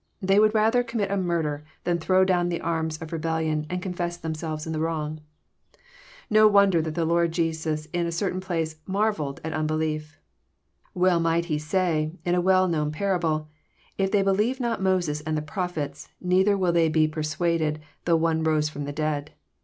They 0.19 0.39
would 0.39 0.55
rather 0.55 0.81
commit 0.81 1.11
a 1.11 1.15
murder 1.15 1.63
than 1.83 1.99
throw 1.99 2.25
down 2.25 2.49
the 2.49 2.59
arms 2.59 2.99
of 3.03 3.11
rebellion, 3.13 3.67
and 3.69 3.83
confess 3.83 4.17
themselves 4.17 4.65
in 4.65 4.73
the 4.73 4.79
wrong. 4.79 5.19
No 6.27 6.47
won 6.47 6.71
der 6.71 6.81
that 6.81 6.95
the 6.95 7.05
Lord 7.05 7.31
Jesus 7.31 7.85
in 7.93 8.07
a 8.07 8.11
certain 8.11 8.41
place" 8.41 8.77
marvelled" 8.97 9.39
at 9.43 9.53
unbelief. 9.53 10.17
Well 10.95 11.19
might 11.19 11.45
He 11.45 11.59
say, 11.59 12.13
in 12.25 12.33
a 12.33 12.41
well 12.41 12.67
known 12.67 12.91
parable, 12.91 13.47
"If 13.95 14.09
they 14.09 14.23
believe 14.23 14.59
not 14.59 14.81
Moses 14.81 15.21
and 15.21 15.37
the 15.37 15.41
Prophets, 15.43 16.07
neither 16.19 16.57
will 16.57 16.71
they 16.73 16.89
be 16.89 17.07
persuaded 17.07 17.79
though 18.05 18.15
one 18.17 18.41
rose 18.43 18.69
from 18.69 18.85
the 18.85 18.91
dead." 18.91 19.33